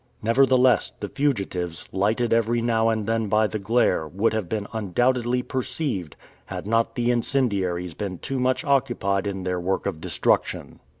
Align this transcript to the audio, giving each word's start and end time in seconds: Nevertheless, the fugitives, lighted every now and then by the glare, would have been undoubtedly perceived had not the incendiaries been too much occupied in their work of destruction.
Nevertheless, 0.23 0.93
the 0.99 1.09
fugitives, 1.09 1.85
lighted 1.91 2.33
every 2.33 2.59
now 2.59 2.89
and 2.89 3.05
then 3.05 3.27
by 3.27 3.45
the 3.45 3.59
glare, 3.59 4.07
would 4.07 4.33
have 4.33 4.49
been 4.49 4.65
undoubtedly 4.73 5.43
perceived 5.43 6.15
had 6.47 6.65
not 6.65 6.95
the 6.95 7.11
incendiaries 7.11 7.93
been 7.93 8.17
too 8.17 8.39
much 8.39 8.65
occupied 8.65 9.27
in 9.27 9.43
their 9.43 9.59
work 9.59 9.85
of 9.85 10.01
destruction. 10.01 10.79